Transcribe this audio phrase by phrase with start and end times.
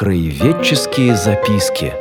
[0.00, 1.92] Краеведческие записки.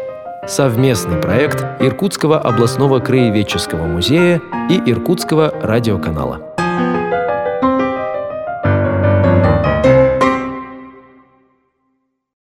[0.47, 6.39] Совместный проект Иркутского областного краеведческого музея и Иркутского радиоканала.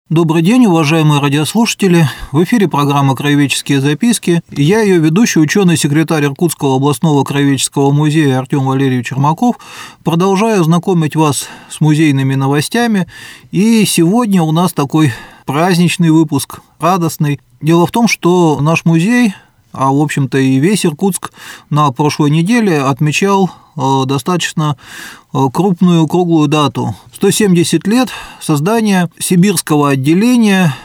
[0.07, 2.07] Добрый день, уважаемые радиослушатели.
[2.31, 4.43] В эфире программа «Краеведческие записки».
[4.52, 9.55] Я ее ведущий, ученый-секретарь Иркутского областного краеведческого музея Артем Валерьевич Чермаков.
[10.04, 13.07] Продолжаю знакомить вас с музейными новостями.
[13.52, 15.11] И сегодня у нас такой
[15.50, 17.39] праздничный выпуск, радостный.
[17.60, 19.34] Дело в том, что наш музей
[19.74, 21.32] а, в общем-то, и весь Иркутск
[21.72, 24.78] на прошлой неделе отмечал э, достаточно
[25.34, 26.96] э, крупную круглую дату.
[27.16, 30.75] 170 лет создания Сибирского отделения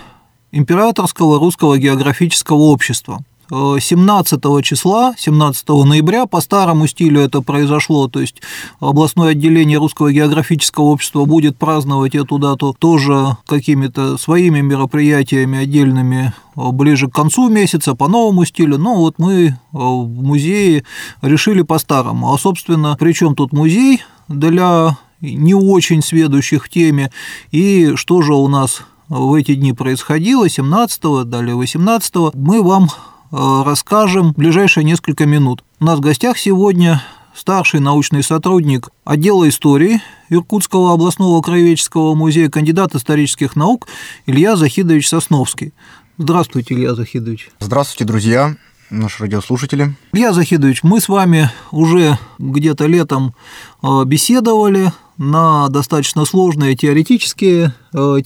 [0.51, 8.37] Императорского русского географического общества– 17 числа, 17 ноября, по старому стилю это произошло, то есть
[8.80, 16.70] областное отделение Русского географического общества будет праздновать эту дату тоже какими-то своими мероприятиями отдельными э,
[16.70, 20.84] ближе к концу месяца по новому стилю, но вот мы э, в музее
[21.20, 22.33] решили по-старому.
[22.33, 27.11] А, собственно, при чем тут музей для не очень сведущих в теме,
[27.50, 33.14] и что же у нас в эти дни происходило, 17 далее 18 мы вам Э,
[33.35, 35.65] расскажем в ближайшие несколько минут.
[35.81, 37.03] У нас в гостях сегодня
[37.35, 43.89] старший научный сотрудник отдела истории Иркутского областного краеведческого музея, кандидат исторических наук
[44.27, 45.73] Илья Захидович Сосновский.
[46.17, 47.51] Здравствуйте, Илья Захидович.
[47.59, 48.57] Здравствуйте, друзья
[48.91, 49.95] наши радиослушатели.
[50.12, 53.35] Илья Захидович, мы с вами уже где-то летом
[53.83, 57.71] э, беседовали на достаточно сложные теоретические э,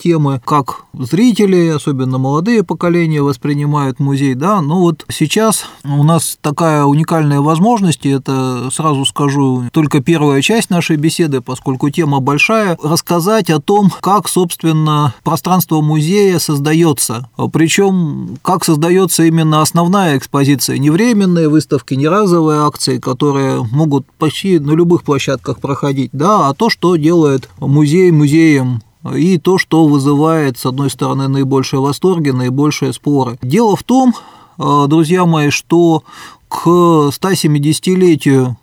[0.00, 6.84] темы, как зрители, особенно молодые поколения, воспринимают музей, да, но вот сейчас у нас такая
[6.84, 13.50] уникальная возможность, и это сразу скажу только первая часть нашей беседы, поскольку тема большая, рассказать
[13.50, 21.48] о том, как, собственно, пространство музея создается, причем как создается именно основная экспозиция, не временные
[21.48, 26.96] выставки, не разовые акции, которые могут почти на любых площадках проходить, да, а то, что
[26.96, 28.82] делает музей музеем
[29.14, 33.38] и то, что вызывает, с одной стороны, наибольшее восторги, наибольшие споры.
[33.42, 34.14] Дело в том,
[34.58, 36.02] э, друзья мои, что
[36.48, 38.56] к 170-летию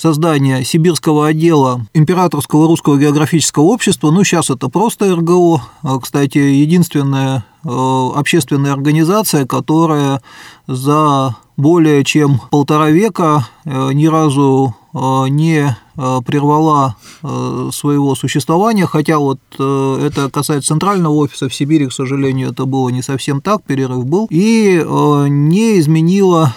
[0.00, 7.44] создания сибирского отдела Императорского русского географического общества, ну сейчас это просто РГО, а, кстати, единственная
[7.64, 10.22] э, общественная организация, которая
[10.66, 19.38] за более чем полтора века э, ни разу э, не прервала своего существования, хотя вот
[19.54, 24.26] это касается центрального офиса в Сибири, к сожалению, это было не совсем так, перерыв был,
[24.30, 24.84] и
[25.28, 26.56] не изменила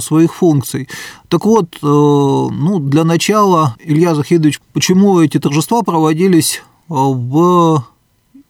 [0.00, 0.88] своих функций.
[1.28, 7.84] Так вот, ну, для начала, Илья Захидович, почему эти торжества проводились в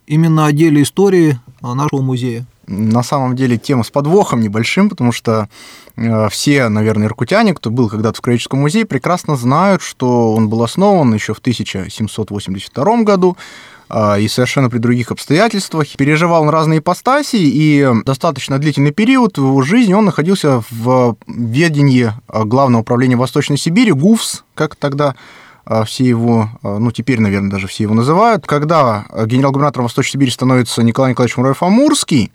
[0.06, 2.47] именно отделе истории нашего музея?
[2.67, 5.49] На самом деле тема с подвохом небольшим, потому что
[5.97, 10.63] э, все, наверное, иркутяне, кто был когда-то в Краеведческом музее, прекрасно знают, что он был
[10.63, 13.37] основан еще в 1782 году
[13.91, 15.89] э, и совершенно при других обстоятельствах.
[15.97, 22.13] Переживал он разные ипостаси, и достаточно длительный период в его жизни он находился в ведении
[22.29, 25.15] э, Главного управления Восточной Сибири, ГУФС, как тогда
[25.87, 28.47] все его, ну, теперь, наверное, даже все его называют.
[28.47, 32.31] Когда генерал-губернатором Восточной Сибири становится Николай Николаевич Муравьев-Амурский,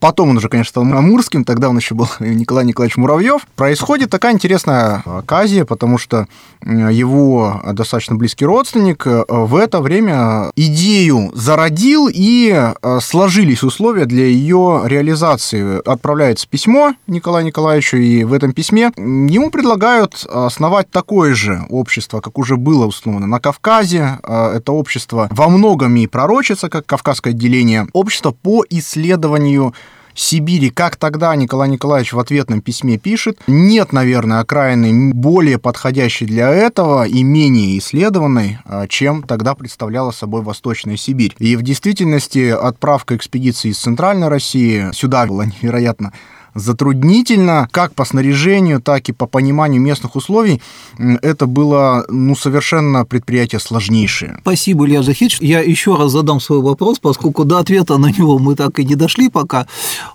[0.00, 3.46] Потом он уже, конечно, стал Амурским, тогда он еще был Николай Николаевич Муравьев.
[3.54, 6.26] Происходит такая интересная оказия, потому что
[6.64, 14.26] его достаточно близкий родственник э, в это время идею зародил, и э, сложились условия для
[14.26, 15.80] ее реализации.
[15.88, 22.38] Отправляется письмо Николаю Николаевичу, и в этом письме ему предлагают основать такое же общество, как
[22.38, 24.18] уже было условно на Кавказе.
[24.22, 27.86] Э, это общество во многом и пророчится, как Кавказское отделение.
[27.92, 29.74] Общество по исследованию созданию
[30.14, 36.50] Сибири, как тогда Николай Николаевич в ответном письме пишет, нет, наверное, окраины более подходящей для
[36.50, 41.34] этого и менее исследованной, а, чем тогда представляла собой Восточная Сибирь.
[41.38, 46.12] И в действительности отправка экспедиции из Центральной России сюда была невероятно
[46.54, 50.60] затруднительно, как по снаряжению, так и по пониманию местных условий.
[50.98, 54.38] Это было ну, совершенно предприятие сложнейшее.
[54.42, 55.38] Спасибо, Илья Захидович.
[55.40, 58.94] Я еще раз задам свой вопрос, поскольку до ответа на него мы так и не
[58.94, 59.66] дошли пока.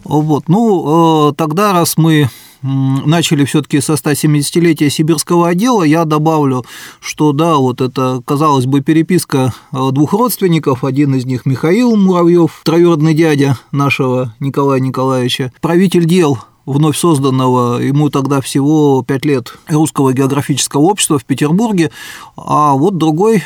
[0.03, 0.47] Вот.
[0.47, 2.29] Ну, э, тогда, раз мы
[2.67, 6.65] начали все-таки со 170-летия сибирского отдела, я добавлю,
[6.99, 12.61] что да, вот это, казалось бы, переписка э, двух родственников, один из них Михаил Муравьев,
[12.63, 20.13] троюродный дядя нашего Николая Николаевича, правитель дел вновь созданного, ему тогда всего 5 лет, Русского
[20.13, 21.91] географического общества в Петербурге,
[22.35, 23.43] а вот другой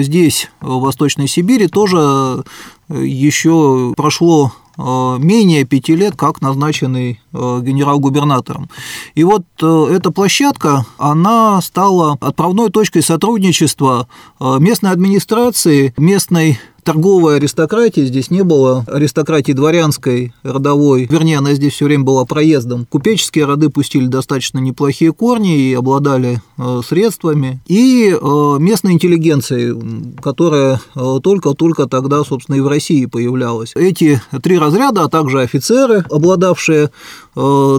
[0.00, 2.42] здесь, в Восточной Сибири, тоже
[2.88, 8.70] еще прошло Э, менее пяти лет как назначенный э, генерал-губернатором.
[9.14, 14.08] И вот э, эта площадка, она стала отправной точкой сотрудничества
[14.40, 21.84] местной администрации, местной торговой аристократии, здесь не было аристократии дворянской, родовой, вернее, она здесь все
[21.84, 22.86] время была проездом.
[22.86, 27.60] Купеческие роды пустили достаточно неплохие корни и обладали э, средствами.
[27.66, 33.72] И э, местной интеллигенцией, которая э, только-только тогда, собственно, и в России появлялась.
[33.74, 36.88] Эти три разряда, а также офицеры, обладавшие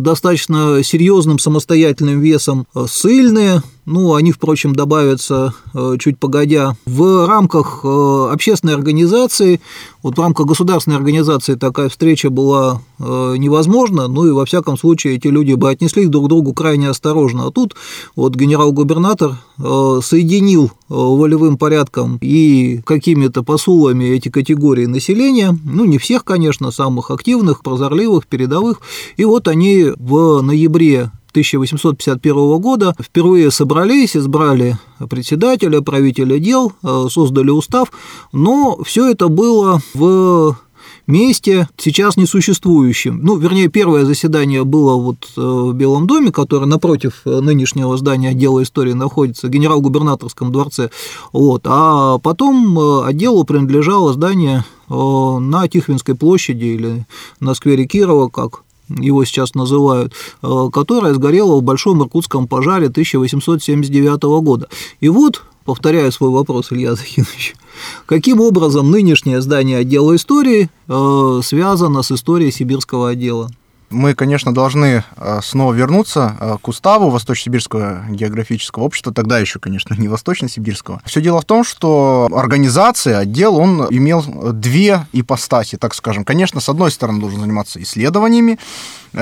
[0.02, 6.76] достаточно серьезным самостоятельным весом, сильные, ну, они, впрочем, добавятся э, чуть погодя.
[6.86, 9.62] В рамках э, общественной организации,
[10.04, 15.16] вот в рамках государственной организации такая встреча была э, невозможна, ну и во всяком случае
[15.16, 17.48] эти люди бы отнеслись друг к другу крайне осторожно.
[17.48, 17.76] А тут
[18.16, 26.72] вот генерал-губернатор соединил волевым порядком и какими-то посулами эти категории населения, ну не всех, конечно,
[26.72, 28.80] самых активных, прозорливых, передовых,
[29.18, 34.78] и вот они в ноябре 1851 года впервые собрались, избрали
[35.10, 37.92] председателя, правителя дел, э, создали устав,
[38.32, 40.58] но все это было в
[41.06, 43.20] месте, сейчас несуществующем.
[43.24, 48.64] Ну, вернее, первое заседание было вот э, в Белом доме, который напротив нынешнего здания отдела
[48.64, 50.90] истории находится, в генерал-губернаторском дворце.
[51.32, 51.62] Вот.
[51.66, 57.06] А потом э, отделу принадлежало здание на Тихвинской площади или
[57.40, 64.42] на сквере Кирова, как его сейчас называют, э, которая сгорела в Большом Иркутском пожаре 1879
[64.42, 64.68] года.
[65.00, 67.56] И вот, повторяю свой вопрос, Илья Захинович,
[68.06, 73.50] каким образом нынешнее здание отдела истории э, связано с историей сибирского отдела?
[73.90, 79.94] Мы, конечно, должны э, снова вернуться э, к уставу Восточно-Сибирского географического общества, тогда еще, конечно,
[79.98, 81.02] не Восточно-Сибирского.
[81.06, 86.24] Все дело в том, что организация, отдел, он имел две ипостаси, так скажем.
[86.24, 88.60] Конечно, с одной стороны, должен заниматься исследованиями,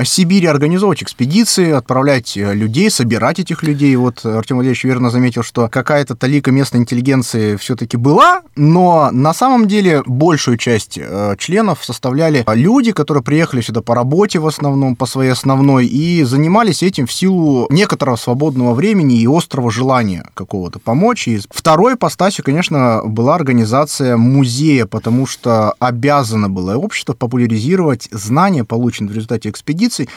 [0.04, 3.94] Сибири организовывать экспедиции, отправлять э, людей, собирать этих людей.
[3.96, 9.66] Вот Артем Владимирович верно заметил, что какая-то талика местной интеллигенции все-таки была, но на самом
[9.66, 15.06] деле большую часть э, членов составляли люди, которые приехали сюда по работе в основном, по
[15.06, 21.28] своей основной, и занимались этим в силу некоторого свободного времени и острого желания какого-то помочь.
[21.28, 29.12] И второй постасью, конечно, была организация музея, потому что обязано было общество популяризировать знания, полученные
[29.12, 30.08] в результате экспедиции, экспедиций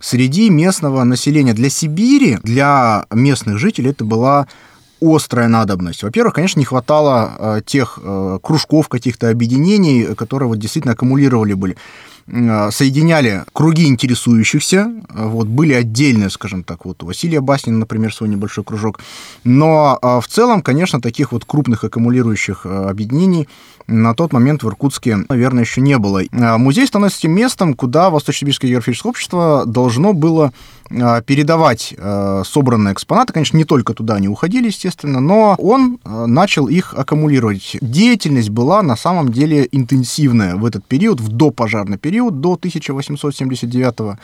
[0.00, 1.54] среди местного населения.
[1.54, 4.46] Для Сибири, для местных жителей это была
[5.00, 6.02] острая надобность.
[6.02, 11.76] Во-первых, конечно, не хватало э, тех э, кружков, каких-то объединений, которые вот действительно аккумулировали были
[12.26, 18.28] э, соединяли круги интересующихся, вот, были отдельные, скажем так, вот у Василия Баснина, например, свой
[18.28, 18.98] небольшой кружок,
[19.44, 23.48] но в целом, конечно, таких вот крупных аккумулирующих объединений
[23.88, 26.22] на тот момент в Иркутске, наверное, еще не было.
[26.30, 30.52] А, музей становится тем местом, куда Восточно-Сибирское географическое общество должно было
[30.90, 33.32] а, передавать а, собранные экспонаты.
[33.32, 37.78] Конечно, не только туда они уходили, естественно, но он начал их аккумулировать.
[37.80, 44.18] Деятельность была на самом деле интенсивная в этот период, в допожарный период, до 1879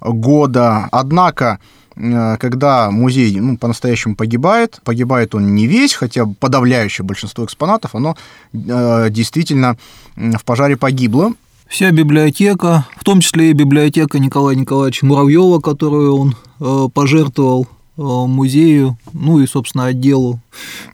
[0.00, 0.88] года.
[0.90, 1.60] Однако
[1.96, 8.16] когда музей ну, по-настоящему погибает, погибает он не весь, хотя подавляющее большинство экспонатов, оно
[8.52, 9.76] э, действительно
[10.16, 11.32] в пожаре погибло.
[11.68, 17.66] Вся библиотека, в том числе и библиотека Николая Николаевича Муравьева, которую он э, пожертвовал
[17.96, 20.40] э, музею, ну и, собственно, отделу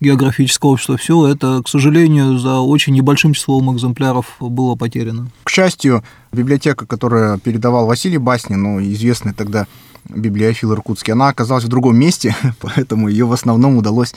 [0.01, 5.31] географического общества, все это, к сожалению, за очень небольшим числом экземпляров было потеряно.
[5.45, 9.67] К счастью, библиотека, которую передавал Василий Баснин, ну, известный тогда
[10.09, 14.15] библиофил иркутский, она оказалась в другом месте, поэтому ее в основном удалось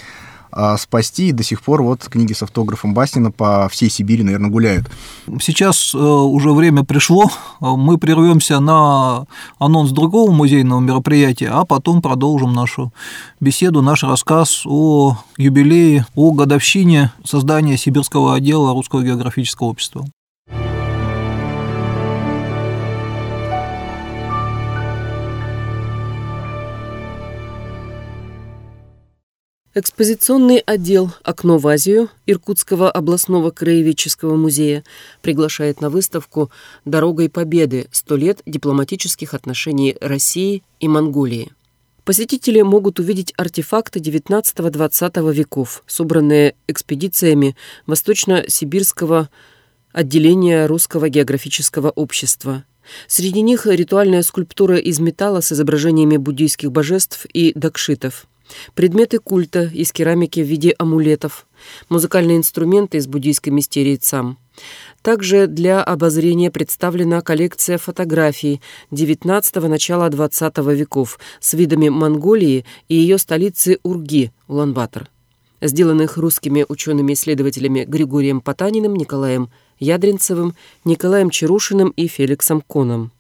[0.55, 4.51] а, спасти, и до сих пор вот книги с автографом Баснина по всей Сибири, наверное,
[4.51, 4.85] гуляют.
[5.41, 9.25] Сейчас э, уже время пришло, мы прервемся на
[9.57, 12.93] анонс другого музейного мероприятия, а потом продолжим нашу
[13.39, 20.05] беседу, наш рассказ о юбилее, о годовщине создания Сибирского отдела Русского географического общества.
[29.75, 34.83] Экспозиционный отдел «Окно в Азию» Иркутского областного краеведческого музея
[35.23, 36.51] приглашает на выставку
[36.85, 37.87] «Дорогой Победы.
[37.91, 41.53] Сто лет дипломатических отношений России и Монголии».
[42.05, 47.55] Посетители могут увидеть артефакты XIX-XX веков, собранные экспедициями
[47.87, 49.27] Восточно-Сибирского
[49.91, 52.63] отделения Русского географического общества.
[53.07, 58.27] Среди них ритуальная скульптура из металла с изображениями буддийских божеств и дакшитов–
[58.73, 61.47] предметы культа из керамики в виде амулетов,
[61.89, 64.37] музыкальные инструменты из буддийской мистерии Цам.
[65.01, 73.17] Также для обозрения представлена коллекция фотографий XIX– начала XX веков с видами Монголии и ее
[73.17, 75.09] столицы Урги, Улан-Батор,
[75.61, 80.55] сделанных русскими учеными-исследователями Григорием Потаниным, Николаем Ядринцевым,
[80.85, 83.11] Николаем Чарушиным и Феликсом Коном.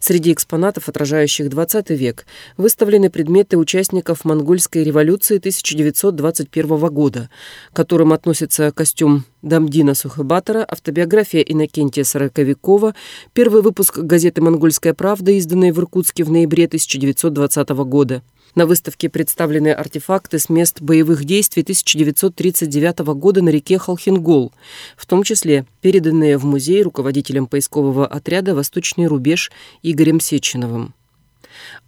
[0.00, 7.30] Среди экспонатов, отражающих XX век, выставлены предметы участников монгольской революции 1921 года,
[7.72, 12.94] к которым относятся костюм Дамдина Сухобатора, автобиография Иннокентия Сороковикова,
[13.32, 18.22] первый выпуск газеты «Монгольская правда», изданный в Иркутске в ноябре 1920 года,
[18.54, 24.52] на выставке представлены артефакты с мест боевых действий 1939 года на реке Халхингол,
[24.96, 29.50] в том числе переданные в музей руководителем поискового отряда «Восточный рубеж»
[29.82, 30.94] Игорем Сеченовым.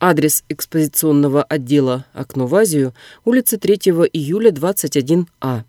[0.01, 2.95] Адрес экспозиционного отдела «Окно в Азию»
[3.25, 3.75] улица 3
[4.13, 5.63] июля, 21А.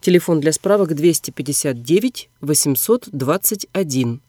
[0.00, 4.20] Телефон для справок 259 821.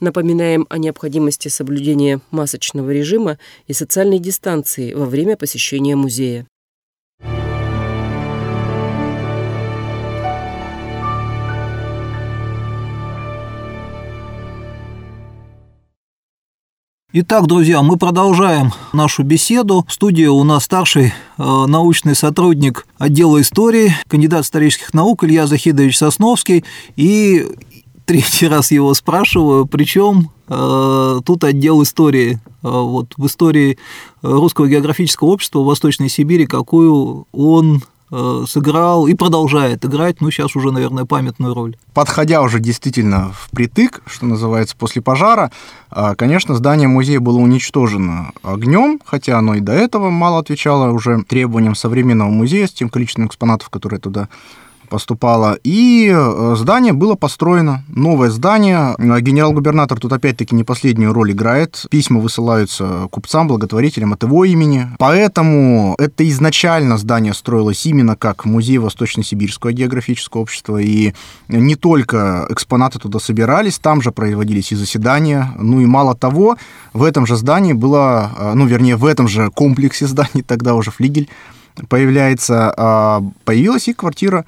[0.00, 6.46] Напоминаем о необходимости соблюдения масочного режима и социальной дистанции во время посещения музея.
[17.10, 19.82] Итак, друзья, мы продолжаем нашу беседу.
[19.88, 25.96] В студии у нас старший э, научный сотрудник отдела истории, кандидат исторических наук Илья Захидович
[25.96, 27.46] Сосновский и
[28.08, 32.40] третий раз его спрашиваю, причем э, тут отдел истории.
[32.62, 33.78] Э, вот в истории
[34.22, 40.56] Русского географического общества в Восточной Сибири, какую он э, сыграл и продолжает играть, ну, сейчас
[40.56, 41.76] уже, наверное, памятную роль.
[41.92, 45.52] Подходя уже действительно впритык, что называется, после пожара,
[45.90, 51.22] э, конечно, здание музея было уничтожено огнем, хотя оно и до этого мало отвечало уже
[51.24, 54.30] требованиям современного музея с тем количеством экспонатов, которые туда
[54.88, 55.58] поступало.
[55.62, 58.94] И э, здание было построено, новое здание.
[58.98, 61.86] Генерал-губернатор тут опять-таки не последнюю роль играет.
[61.90, 64.88] Письма высылаются купцам, благотворителям от его имени.
[64.98, 70.78] Поэтому это изначально здание строилось именно как музей Восточно-Сибирского географического общества.
[70.78, 71.14] И
[71.48, 75.52] не только экспонаты туда собирались, там же производились и заседания.
[75.58, 76.56] Ну и мало того,
[76.92, 80.90] в этом же здании было, э, ну вернее, в этом же комплексе зданий, тогда уже
[80.90, 81.28] флигель
[81.88, 84.44] появляется, а, появилась и квартира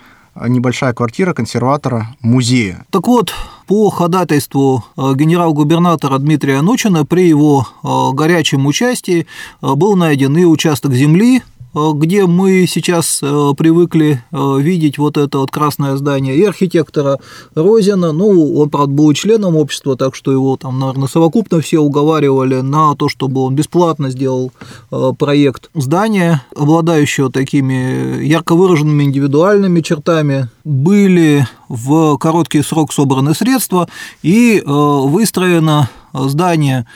[0.49, 2.85] небольшая квартира консерватора музея.
[2.91, 3.33] Так вот,
[3.67, 9.27] по ходатайству э, генерал-губернатора Дмитрия Анучина при его э, горячем участии
[9.63, 11.43] э, был найден и участок земли
[11.75, 17.19] где мы сейчас э, привыкли э, видеть вот это вот красное здание, и архитектора
[17.55, 22.61] Розина, ну, он, правда, был членом общества, так что его там, наверное, совокупно все уговаривали
[22.61, 24.53] на то, чтобы он бесплатно сделал
[25.19, 33.89] проект здания, обладающего такими ярко выраженными индивидуальными чертами, были в короткий срок собраны средства
[34.23, 36.87] и выстроено здание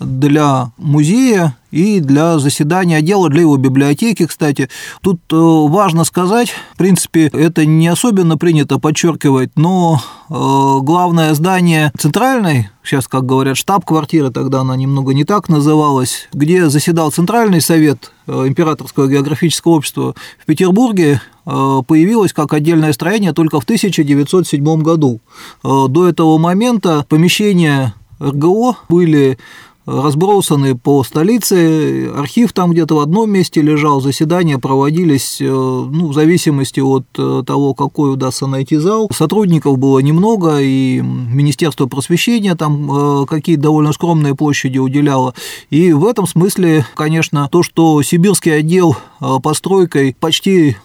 [0.00, 4.68] для музея и для заседания отдела, для его библиотеки, кстати.
[5.02, 11.92] Тут э, важно сказать, в принципе, это не особенно принято подчеркивать, но э, главное здание
[11.98, 18.12] центральной, сейчас, как говорят, штаб-квартиры, тогда она немного не так называлась, где заседал Центральный совет
[18.26, 25.22] э, Императорского географического общества в Петербурге, появилось как отдельное строение только в 1907 году.
[25.62, 29.38] До этого момента помещения РГО были
[29.88, 36.14] разбросаны по столице, архив там где-то в одном месте лежал, заседания проводились э, ну, в
[36.14, 39.08] зависимости от э, того, какой удастся найти зал.
[39.10, 45.32] Сотрудников было немного, и Министерство просвещения там э, какие-то довольно скромные площади уделяло.
[45.70, 48.96] И в этом смысле, конечно, то, что сибирский отдел
[49.42, 50.76] постройкой почти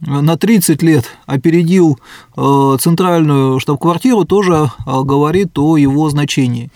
[0.00, 1.98] на 30 лет опередил
[2.36, 6.70] центральную штаб-квартиру, тоже говорит о его значении.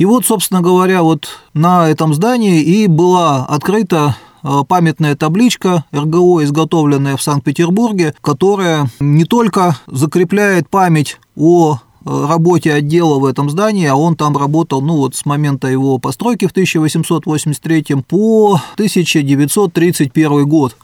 [0.00, 6.42] И вот, собственно говоря, вот на этом здании и была открыта э, памятная табличка РГО,
[6.42, 13.96] изготовленная в Санкт-Петербурге, которая не только закрепляет память о работе отдела в этом здании, а
[13.96, 20.76] он там работал, ну вот с момента его постройки в 1883 по 1931 год,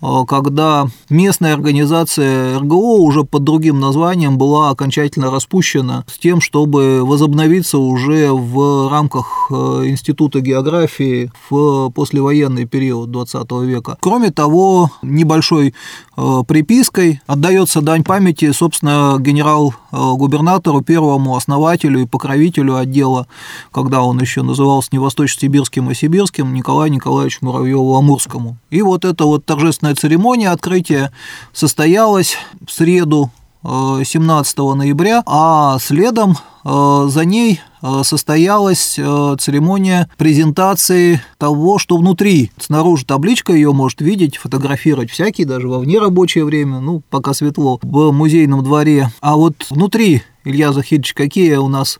[0.00, 7.04] а, когда местная организация РГО уже под другим названием была окончательно распущена с тем, чтобы
[7.04, 9.54] возобновиться уже в рамках э,
[9.86, 13.96] Института географии в послевоенный период 20 века.
[14.00, 15.74] Кроме того, небольшой
[16.16, 23.26] э, припиской отдается дань памяти, собственно, генерал-губернатор консерватору, первому основателю и покровителю отдела,
[23.72, 28.56] когда он еще назывался не Восточно-Сибирским, а Сибирским, Николаю Николаевичу Муравьеву-Амурскому.
[28.70, 31.12] И вот эта вот торжественная церемония открытия
[31.52, 33.30] состоялась в среду
[33.64, 42.50] 17 э, ноября, а следом э, за ней э, состоялась церемония презентации того, что внутри.
[42.58, 48.12] Снаружи табличка, ее может видеть, фотографировать всякий, даже во внерабочее время, ну, пока светло, в
[48.12, 49.10] музейном дворе.
[49.22, 51.98] А вот внутри, Илья Захидович, какие у нас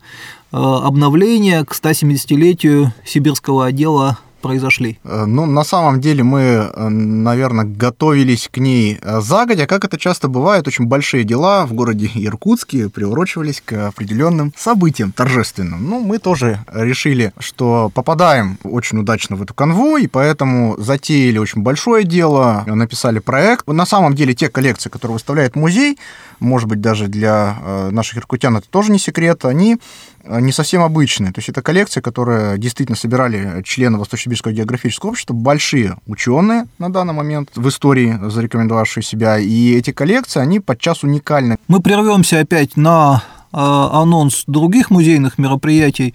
[0.50, 4.98] обновления к 170-летию сибирского отдела произошли?
[5.04, 9.66] Э, ну, на самом деле мы, э, наверное, готовились к ней э, загодя.
[9.66, 15.88] Как это часто бывает, очень большие дела в городе Иркутске приурочивались к определенным событиям торжественным.
[15.88, 21.62] Ну, мы тоже решили, что попадаем очень удачно в эту канву, и поэтому затеяли очень
[21.62, 23.66] большое дело, написали проект.
[23.66, 25.98] На самом деле, те коллекции, которые выставляет музей,
[26.38, 27.56] может быть, даже для
[27.90, 29.78] наших иркутян это тоже не секрет, они
[30.26, 31.32] не совсем обычные.
[31.32, 37.14] То есть это коллекция, которая действительно собирали члены Восточно-Сибирского географического общества, большие ученые на данный
[37.14, 39.38] момент в истории, зарекомендовавшие себя.
[39.38, 41.56] И эти коллекции, они подчас уникальны.
[41.68, 46.14] Мы прервемся опять на а, анонс других музейных мероприятий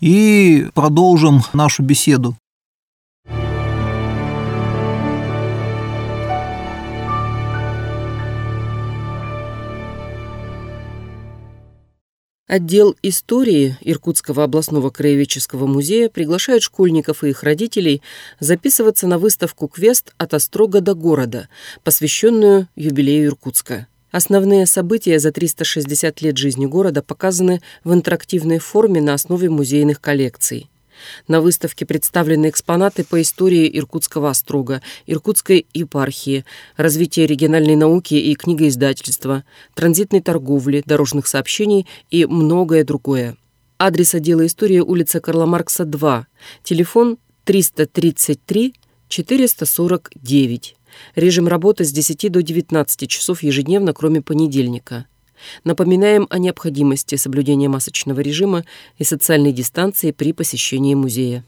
[0.00, 2.34] и продолжим нашу беседу.
[12.48, 18.00] Отдел истории Иркутского областного краеведческого музея приглашает школьников и их родителей
[18.40, 21.48] записываться на выставку «Квест от Острога до города»,
[21.84, 23.86] посвященную юбилею Иркутска.
[24.12, 30.70] Основные события за 360 лет жизни города показаны в интерактивной форме на основе музейных коллекций.
[31.26, 36.44] На выставке представлены экспонаты по истории Иркутского острога, Иркутской епархии,
[36.76, 43.36] развития региональной науки и книгоиздательства, транзитной торговли, дорожных сообщений и многое другое.
[43.78, 46.26] Адрес отдела истории улица Карла Маркса, 2,
[46.64, 48.74] телефон 333
[49.08, 50.76] 449.
[51.14, 55.06] Режим работы с 10 до 19 часов ежедневно, кроме понедельника.
[55.64, 58.64] Напоминаем о необходимости соблюдения масочного режима
[58.98, 61.44] и социальной дистанции при посещении музея.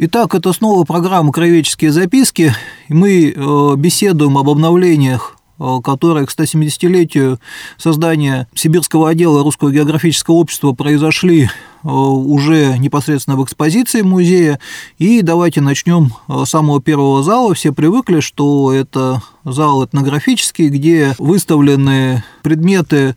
[0.00, 2.54] Итак, это снова программа «Краеведческие записки».
[2.88, 7.40] Мы э, беседуем об обновлениях которые к 170-летию
[7.76, 14.60] создания Сибирского отдела Русского географического общества произошли э, уже непосредственно в экспозиции музея.
[14.98, 17.54] И давайте начнем э, с самого первого зала.
[17.54, 23.16] Все привыкли, что это зал этнографический, где выставлены предметы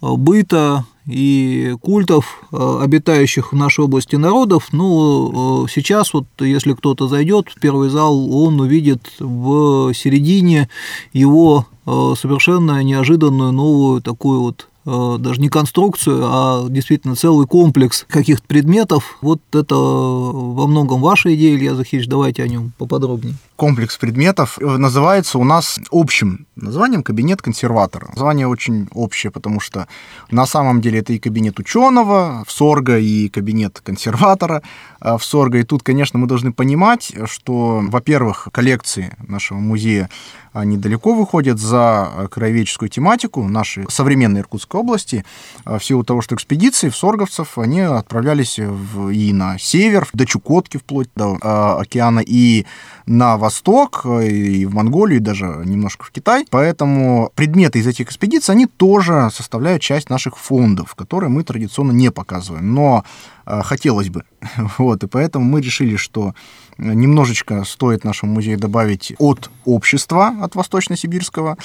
[0.00, 4.68] быта, и культов, обитающих в нашей области народов.
[4.70, 10.68] Ну, сейчас вот, если кто-то зайдет в первый зал, он увидит в середине
[11.12, 11.69] его Э,
[12.16, 19.18] совершенно неожиданную новую такую вот Э, даже не конструкцию, а действительно целый комплекс каких-то предметов.
[19.20, 23.34] Вот это во многом ваша идея, Илья Захич, давайте о нем поподробнее.
[23.56, 28.08] Комплекс предметов э, называется у нас общим названием кабинет консерватора.
[28.10, 29.86] Название очень общее, потому что
[30.30, 34.62] на самом деле это и кабинет ученого в Сорго, и кабинет консерватора
[35.00, 35.58] э, в Сорго.
[35.58, 40.08] И тут, конечно, мы должны понимать, что, во-первых, коллекции нашего музея
[40.52, 45.24] они далеко выходят за краеведческую тематику нашей современной Иркутской области,
[45.64, 50.78] в силу того, что экспедиции в Сорговцев, они отправлялись в, и на север, до Чукотки,
[50.78, 52.66] вплоть до э, океана, и
[53.10, 56.46] на восток, и в Монголию, и даже немножко в Китай.
[56.48, 62.12] Поэтому предметы из этих экспедиций, они тоже составляют часть наших фондов, которые мы традиционно не
[62.12, 62.72] показываем.
[62.72, 63.04] Но
[63.46, 64.22] э, хотелось бы.
[64.78, 66.34] Вот, и поэтому мы решили, что
[66.80, 71.56] немножечко стоит нашему музею добавить от общества, от Восточно-Сибирского,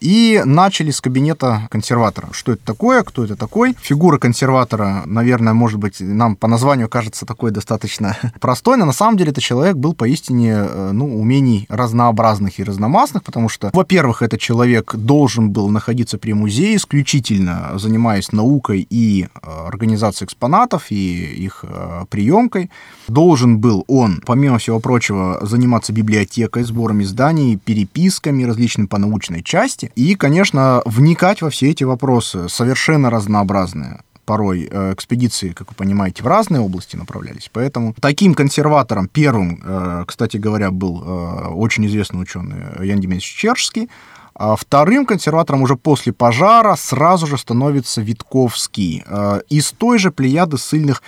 [0.00, 2.28] и начали с кабинета консерватора.
[2.32, 3.76] Что это такое, кто это такой?
[3.80, 9.16] Фигура консерватора, наверное, может быть, нам по названию кажется такой достаточно простой, но на самом
[9.16, 14.40] деле это человек был поистине, э, ну, умений разнообразных и разномастных, потому что, во-первых, этот
[14.40, 21.64] человек должен был находиться при музее исключительно занимаясь наукой и э, организацией экспонатов, и их
[21.66, 22.70] э, приемкой.
[23.08, 29.92] Должен был он, помимо всего прочего, заниматься библиотекой, сбором изданий, переписками различными по научной части.
[29.94, 34.00] И, конечно, вникать во все эти вопросы, совершенно разнообразные.
[34.24, 37.50] Порой э, экспедиции, как вы понимаете, в разные области направлялись.
[37.52, 43.90] Поэтому таким консерватором первым, э, кстати говоря, был э, очень известный ученый Ян Демьянович Чержский,
[44.34, 49.04] а вторым консерватором уже после пожара сразу же становится Витковский
[49.48, 51.02] из той же плеяды сильных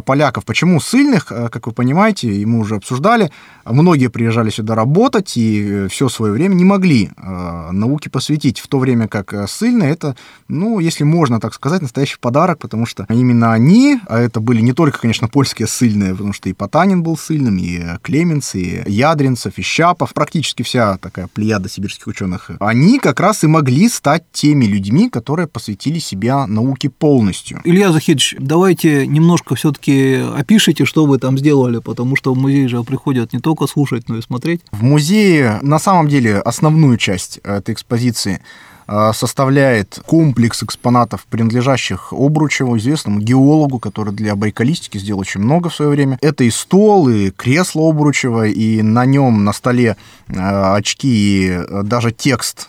[0.00, 0.44] поляков.
[0.44, 3.30] Почему сильных, а, как вы понимаете, и мы уже обсуждали,
[3.64, 8.68] многие приезжали сюда работать и э, все свое время не могли а, науке посвятить, в
[8.68, 10.16] то время как сильные это,
[10.48, 14.72] ну, если можно так сказать, настоящий подарок, потому что именно они, а это были не
[14.72, 19.62] только, конечно, польские сильные, потому что и Потанин был сильным, и Клеменц, и Ядринцев, и
[19.62, 25.08] Щапов, практически вся такая плеяда сибирских ученых, они как раз и могли стать теми людьми,
[25.08, 27.60] которые посвятили себя науке полностью.
[27.64, 32.68] Илья Захидович, давайте немножко все все-таки опишите, что вы там сделали, потому что в музей
[32.68, 34.60] же приходят не только слушать, но и смотреть.
[34.72, 38.69] В музее на самом деле основную часть этой экспозиции Э,
[39.12, 45.90] составляет комплекс экспонатов, принадлежащих Обручеву, известному геологу, который для байкалистики сделал очень много в свое
[45.90, 46.18] время.
[46.20, 49.96] Это и стол, и кресло Обручева, и на нем на столе
[50.28, 50.34] э,
[50.74, 52.68] очки, и э, даже текст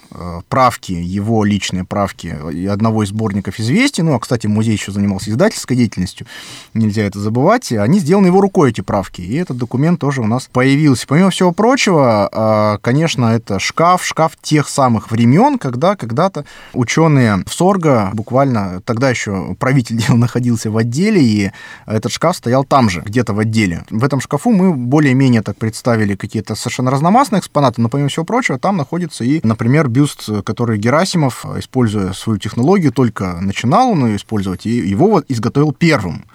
[0.50, 2.36] правки, его личные правки
[2.68, 4.02] одного из сборников известий.
[4.02, 6.28] Ну, а, кстати, музей еще занимался издательской деятельностью,
[6.74, 7.72] нельзя это забывать.
[7.72, 11.08] Они сделаны его рукой, эти правки, и этот документ тоже у нас появился.
[11.08, 17.54] Помимо всего прочего, конечно, это шкаф, шкаф тех самых времен, когда, когда когда-то ученые в
[17.54, 21.52] Сорго, буквально тогда еще правитель дел находился в отделе, и
[21.86, 23.86] этот шкаф стоял там же, где-то в отделе.
[23.90, 28.60] В этом шкафу мы более-менее так представили какие-то совершенно разномастные экспонаты, но помимо всего прочего,
[28.60, 34.66] там находится и, например, бюст, который Герасимов, используя свою технологию, только начинал он ее использовать,
[34.66, 36.26] и его вот изготовил первым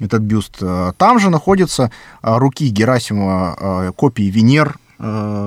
[0.00, 0.58] этот бюст.
[0.96, 4.76] Там же находятся руки Герасимова, копии Венер,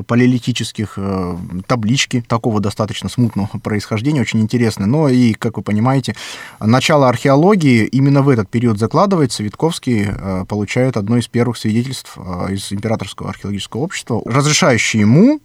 [0.07, 1.37] палеолитических э,
[1.67, 4.87] таблички такого достаточно смутного происхождения, очень интересные.
[4.87, 6.15] Но и, как вы понимаете,
[6.59, 9.43] начало археологии именно в этот период закладывается.
[9.43, 12.17] Витковский э, получает одно из первых свидетельств
[12.49, 15.39] из Императорского археологического общества, разрешающее ему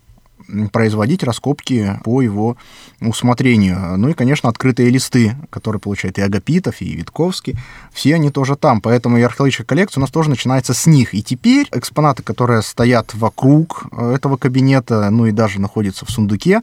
[0.72, 2.56] производить раскопки по его
[3.00, 3.96] усмотрению.
[3.96, 7.56] Ну и, конечно, открытые листы, которые получает и Агапитов, и Витковский,
[7.92, 8.80] все они тоже там.
[8.80, 11.14] Поэтому и археологическая коллекция у нас тоже начинается с них.
[11.14, 16.62] И теперь экспонаты, которые стоят вокруг э, этого кабинета, ну и даже находятся в сундуке,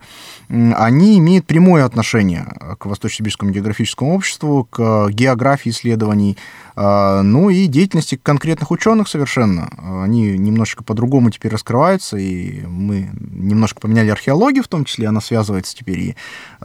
[0.49, 2.45] они имеют прямое отношение
[2.79, 6.37] к Восточно-Сибирскому географическому обществу, к географии исследований,
[6.75, 9.69] ну и деятельности конкретных ученых совершенно.
[10.03, 15.75] Они немножечко по-другому теперь раскрываются, и мы немножко поменяли археологию, в том числе она связывается
[15.75, 16.15] теперь и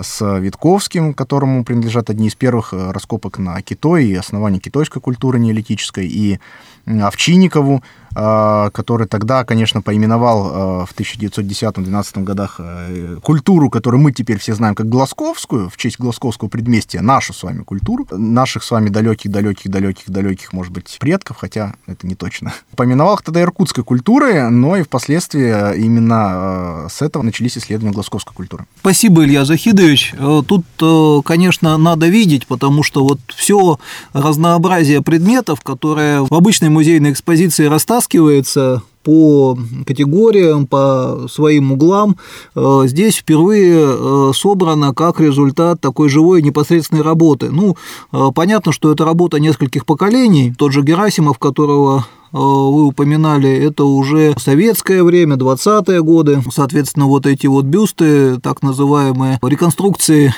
[0.01, 5.39] с Витковским, которому принадлежат одни из первых э, раскопок на Китой и основания китайской культуры
[5.39, 6.41] неолитической, и
[6.87, 14.39] Овчинникову, а, который тогда, конечно, поименовал а, в 1910-12 годах э, культуру, которую мы теперь
[14.39, 18.89] все знаем как Глазковскую, в честь Глазковского предместья, нашу с вами культуру, наших с вами
[18.89, 22.53] далеких-далеких-далеких-далеких, может быть, предков, хотя это не точно.
[22.77, 28.67] Поименовал их тогда иркутской культурой, но и впоследствии именно с этого начались исследования Глазковской культуры.
[28.81, 30.15] Спасибо, Илья Захидович.
[30.19, 33.79] Э, тут, э, конечно, надо видеть, потому что вот все
[34.13, 42.17] разнообразие предметов, которые в обычной музейной экспозиции растаскиваются, растаскивается по категориям, по своим углам,
[42.55, 47.51] э, здесь впервые э, собрано как результат такой живой непосредственной работы.
[47.51, 47.77] Ну,
[48.13, 50.53] э, понятно, что это работа нескольких поколений.
[50.57, 56.41] Тот же Герасимов, которого вы упоминали, это уже советское время, 20-е годы.
[56.53, 60.33] Соответственно, вот эти вот бюсты, так называемые реконструкции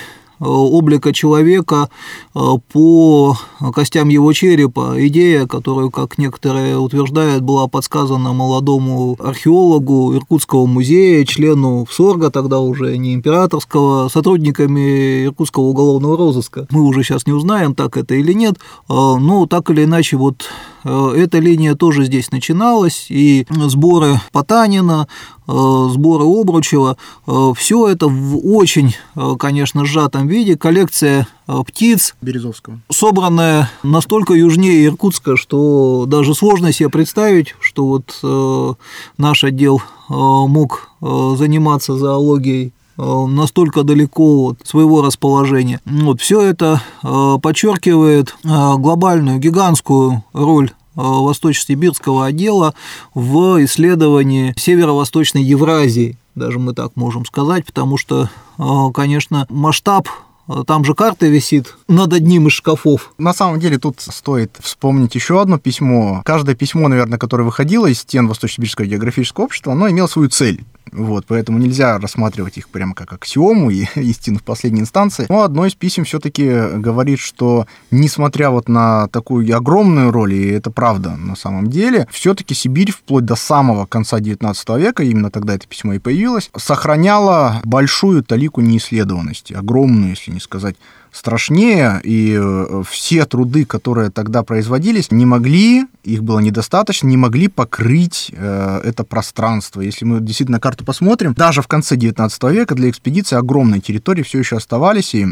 [0.45, 1.89] облика человека
[2.35, 2.39] э,
[2.71, 3.37] по
[3.73, 4.95] костям его черепа.
[4.97, 12.97] Идея, которую, как некоторые утверждают, была подсказана молодому археологу Иркутского музея, члену ВСОРГа, тогда уже
[12.97, 16.67] не императорского, сотрудниками Иркутского уголовного розыска.
[16.71, 18.57] Мы уже сейчас не узнаем, так это или нет, э,
[18.89, 20.45] но так или иначе вот
[20.83, 25.07] эта линия тоже здесь начиналась, и сборы Потанина,
[25.45, 26.95] Э, сборы Обручева,
[27.27, 30.57] э, все это в очень, э, конечно, сжатом виде.
[30.57, 31.27] Коллекция
[31.67, 32.15] птиц.
[32.21, 32.79] Березовского.
[32.89, 41.97] Собранная настолько южнее Иркутска, что даже сложно себе представить, что вот наш отдел мог заниматься
[41.97, 45.81] зоологией настолько далеко от своего расположения.
[45.85, 52.75] Вот, все это подчеркивает глобальную, гигантскую роль Э, Восточно-Сибирского отдела
[53.13, 58.29] в исследовании северо-восточной Евразии, даже мы так можем сказать, потому что,
[58.59, 60.07] э, конечно, масштаб
[60.47, 63.13] э, там же карта висит над одним из шкафов.
[63.17, 66.21] На самом деле тут стоит вспомнить еще одно письмо.
[66.25, 70.63] Каждое письмо, наверное, которое выходило из стен Восточно-Сибирского географического общества, оно имело свою цель.
[70.93, 75.25] Вот, поэтому нельзя рассматривать их прямо как аксиому и истину в последней инстанции.
[75.29, 80.71] Но одно из писем все-таки говорит, что несмотря вот на такую огромную роль, и это
[80.71, 85.67] правда на самом деле, все-таки Сибирь вплоть до самого конца 19 века, именно тогда это
[85.67, 90.75] письмо и появилось, сохраняла большую талику неисследованности, огромную, если не сказать
[91.13, 97.47] страшнее, и э, все труды, которые тогда производились, не могли, их было недостаточно, не могли
[97.47, 99.81] покрыть э, это пространство.
[99.81, 104.39] Если мы действительно карту посмотрим, даже в конце 19 века для экспедиции огромные территории все
[104.39, 105.27] еще оставались, и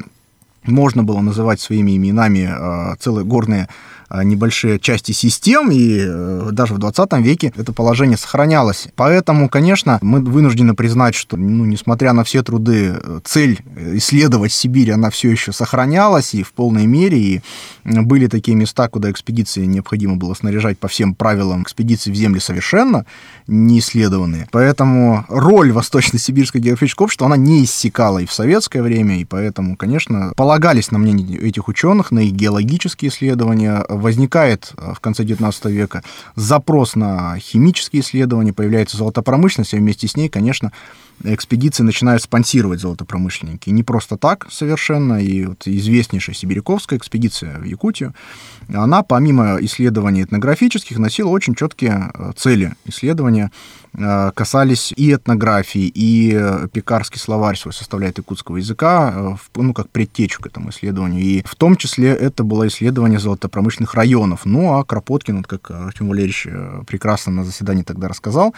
[0.63, 3.67] можно было называть своими именами э, целые горные
[4.24, 8.88] небольшие части систем, и э, даже в 20 веке это положение сохранялось.
[8.95, 13.60] Поэтому, конечно, мы вынуждены признать, что, ну, несмотря на все труды, э, цель
[13.93, 17.41] исследовать Сибирь, она все еще сохранялась и в полной мере, и
[17.84, 23.06] были такие места, куда экспедиции необходимо было снаряжать по всем правилам экспедиции в земли совершенно
[23.47, 24.47] не исследованные.
[24.52, 30.34] Поэтому роль Восточно-Сибирского географического общества, она не иссякала и в советское время, и поэтому, конечно,
[30.36, 36.04] полагались на мнение этих ученых, на их геологические исследования, возникает э, в конце XIX века
[36.36, 40.72] запрос на химические исследования, появляется золотопромышленность, а вместе с ней, конечно,
[41.24, 43.70] экспедиции начинают спонсировать золотопромышленники.
[43.70, 45.22] И не просто так совершенно.
[45.22, 48.14] И вот известнейшая Сибиряковская экспедиция в Якутию,
[48.74, 53.52] она помимо исследований этнографических носила очень четкие э, цели исследования
[53.94, 56.32] Э, касались и этнографии, и
[56.72, 61.22] пекарский словарь свой составляет якутского языка, ну, как предтечу к этому исследованию.
[61.22, 64.41] И в том числе это было исследование золотопромышленных районов.
[64.45, 66.47] Ну, а Кропоткин, вот как Артем Валерьевич
[66.88, 68.54] прекрасно на заседании тогда рассказал,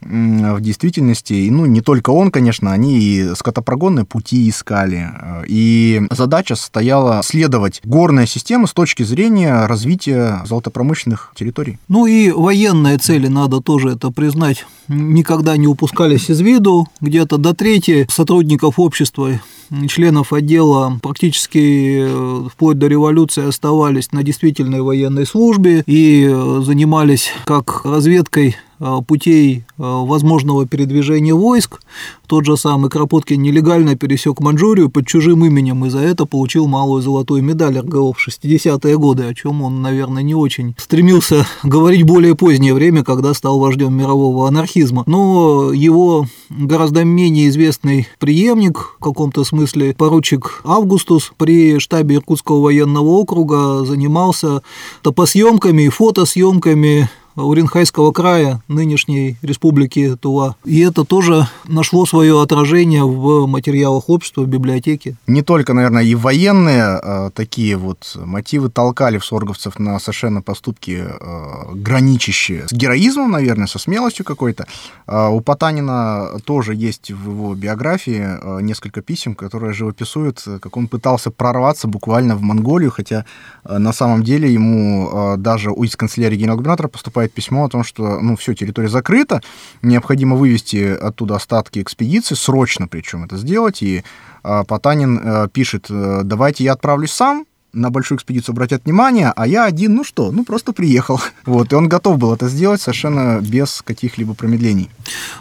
[0.00, 5.08] в действительности, и, ну, не только он, конечно, они и скотопрогонные пути искали.
[5.46, 11.78] И задача состояла следовать горная система с точки зрения развития золотопромышленных территорий.
[11.88, 16.88] Ну и военные цели, надо тоже это признать, никогда не упускались из виду.
[17.00, 19.40] Где-то до трети сотрудников общества
[19.88, 27.30] членов отдела практически э, вплоть до революции оставались на действительной военной службе и э, занимались
[27.44, 28.56] как разведкой
[29.06, 31.80] путей э, возможного передвижения войск.
[32.26, 37.02] Тот же самый Кропоткин нелегально пересек Манчжурию под чужим именем и за это получил малую
[37.02, 42.34] золотую медаль РГО в 60-е годы, о чем он, наверное, не очень стремился говорить более
[42.34, 45.04] позднее время, когда стал вождем мирового анархизма.
[45.06, 53.08] Но его гораздо менее известный преемник, в каком-то смысле поручик Августус при штабе Иркутского военного
[53.08, 54.62] округа занимался
[55.02, 57.08] топосъемками и фотосъемками
[57.44, 60.56] Уренхайского края, нынешней республики Тула.
[60.64, 65.16] И это тоже нашло свое отражение в материалах общества, в библиотеке.
[65.26, 71.04] Не только, наверное, и военные а, такие вот мотивы толкали в сорговцев на совершенно поступки
[71.04, 74.66] а, граничащие с героизмом, наверное, со смелостью какой-то.
[75.06, 80.88] А, у Потанина тоже есть в его биографии а, несколько писем, которые живописуют, как он
[80.88, 83.24] пытался прорваться буквально в Монголию, хотя
[83.64, 87.84] а, на самом деле ему а, даже из канцелярии генерал-губернатора поступает поступает письмо о том,
[87.84, 89.40] что, ну, все, территория закрыта,
[89.82, 94.02] необходимо вывести оттуда остатки экспедиции, срочно причем это сделать, и
[94.44, 99.46] э, Потанин э, пишет, э, давайте я отправлюсь сам, на большую экспедицию обратят внимание, а
[99.46, 101.20] я один, ну что, ну просто приехал.
[101.46, 104.88] Вот, и он готов был это сделать совершенно без каких-либо промедлений.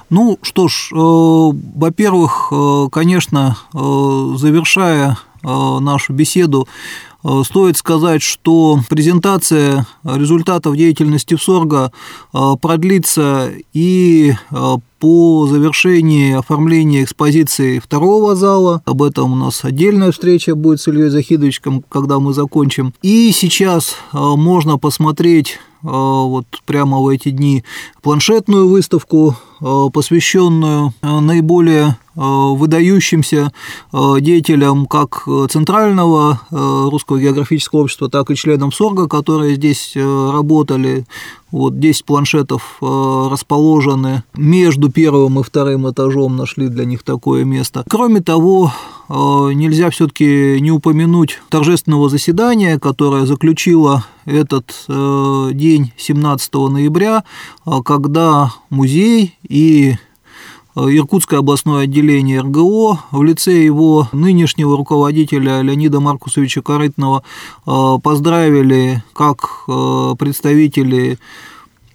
[0.09, 5.47] Ну что ж, э, во-первых, э, конечно, э, завершая э,
[5.79, 6.67] нашу беседу,
[7.43, 11.91] стоит сказать, что презентация результатов деятельности ВСОРГа
[12.33, 18.81] э, продлится и э, по завершении оформления экспозиции второго зала.
[18.85, 22.93] Об этом у нас отдельная встреча будет с Ильей Захидовичем, когда мы закончим.
[23.01, 27.63] И сейчас можно посмотреть вот прямо в эти дни
[28.01, 33.51] планшетную выставку, посвященную наиболее Э, выдающимся
[33.93, 41.05] э, деятелям как Центрального э, русского географического общества, так и членам СОРГа, которые здесь работали.
[41.49, 47.85] Вот 10 планшетов расположены между первым и вторым этажом, нашли для них такое место.
[47.89, 48.73] Кроме того,
[49.07, 57.23] нельзя все-таки не упомянуть торжественного заседания, которое заключило этот день 17 ноября,
[57.85, 60.06] когда музей и Э,
[60.85, 62.99] Иркутское областное отделение РГО.
[63.11, 67.23] В лице его нынешнего руководителя Леонида Маркусовича Корытного
[67.65, 71.17] э, поздравили как э, представители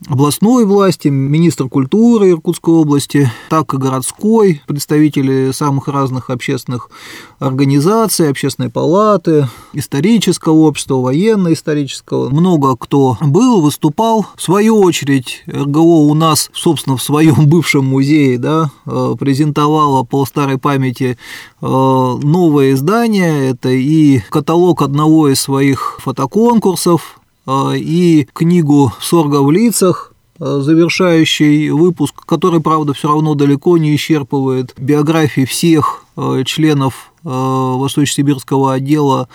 [0.08, 6.90] областной власти, министр культуры Иркутской области, так и городской, представители самых разных общественных
[7.38, 12.30] организаций, общественной палаты, исторического общества, военно-исторического.
[12.30, 14.26] Много кто был, выступал.
[14.36, 20.24] В свою очередь, РГО у нас, собственно, в своем бывшем музее да, э, презентовала по
[20.26, 21.16] старой памяти
[21.60, 23.50] э, новое издание.
[23.50, 32.14] Это и каталог одного из своих фотоконкурсов, и книгу «Сорга в лицах», а, завершающий выпуск,
[32.26, 39.28] который, правда, все равно далеко не исчерпывает биографии всех а, членов Восточно-Сибирского отдела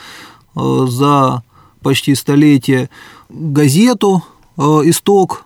[0.54, 1.44] за
[1.82, 2.90] почти столетие.
[3.30, 4.24] Газету
[4.58, 5.46] «Исток»,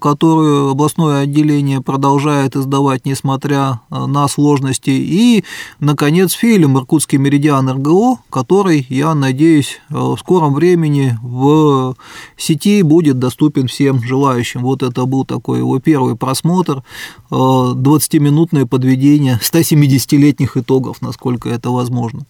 [0.00, 4.90] которую областное отделение продолжает издавать, несмотря э, на сложности.
[4.90, 5.44] И,
[5.80, 11.96] наконец, фильм «Иркутский меридиан РГО», который, я надеюсь, э, в скором времени в
[12.36, 14.60] сети будет доступен всем желающим.
[14.62, 16.82] Вот это был такой его первый просмотр,
[17.30, 22.26] 20-минутное подведение 170-летних итогов, насколько это возможно.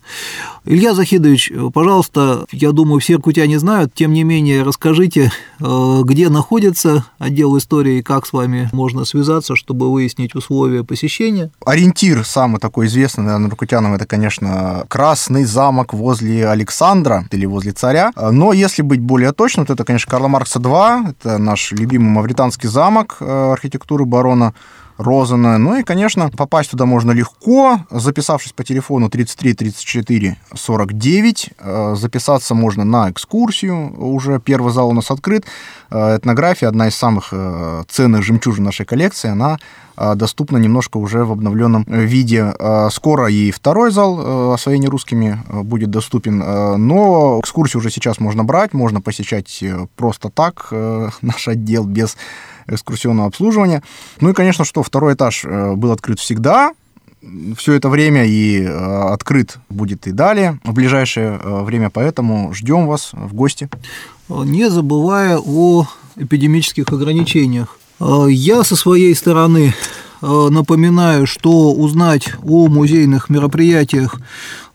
[0.64, 7.56] Илья Захидович, пожалуйста, я думаю, все иркутяне знают, тем не менее, расскажите, где находится отдел
[7.56, 11.50] истории, как с вами можно связаться, чтобы выяснить условия посещения?
[11.64, 18.12] Ориентир самый такой известный, наверное, рукутянам, это, конечно, Красный замок возле Александра или возле царя.
[18.16, 22.68] Но если быть более точным, то это, конечно, Карла Маркса 2, это наш любимый мавританский
[22.68, 24.52] замок э, архитектуры барона
[24.98, 25.58] Розана.
[25.58, 31.50] Ну и, конечно, попасть туда можно легко, записавшись по телефону 33 34 49.
[31.94, 35.44] Записаться можно на экскурсию, уже первый зал у нас открыт.
[35.92, 39.58] Э, этнография, одна из самых э, ценных жемчужин нашей коллекции, она
[39.96, 42.54] э, доступна немножко уже в обновленном виде.
[42.90, 49.00] Скоро и второй зал освоения русскими будет доступен, но экскурсию уже сейчас можно брать, можно
[49.00, 49.62] посещать
[49.96, 50.68] просто так
[51.22, 52.16] наш отдел без
[52.72, 53.82] экскурсионного обслуживания.
[54.20, 56.72] Ну и, конечно, что второй этаж э, был открыт всегда,
[57.56, 62.86] все это время и э, открыт будет и далее в ближайшее э, время, поэтому ждем
[62.86, 63.68] вас в гости.
[64.28, 67.78] Не забывая о эпидемических ограничениях.
[68.00, 69.74] Я со своей стороны
[70.22, 74.20] напоминаю, что узнать о музейных мероприятиях э,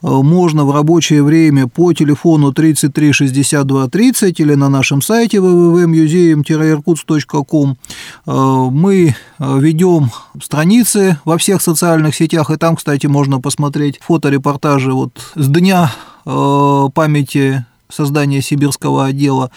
[0.07, 7.77] можно в рабочее время по телефону 33 62 30 или на нашем сайте www.museum-irkutsk.com.
[8.25, 15.31] Э, мы ведем страницы во всех социальных сетях, и там, кстати, можно посмотреть фоторепортажи вот
[15.35, 15.93] с дня
[16.25, 19.51] памяти создания сибирского отдела.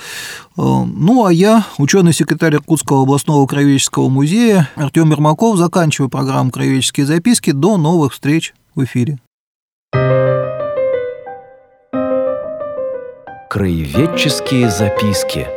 [0.57, 7.51] Э, ну, а я, ученый-секретарь Иркутского областного краеведческого музея Артем Ермаков, заканчиваю программу «Краеведческие записки».
[7.53, 9.19] До новых встреч в эфире.
[13.51, 15.49] Краеведческие записки.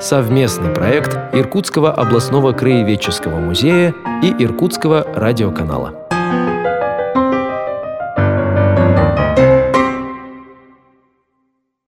[0.00, 6.07] Совместный проект Иркутского областного краеведческого музея и Иркутского радиоканала.